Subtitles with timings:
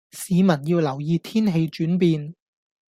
[0.09, 2.33] 市民要留意天氣轉變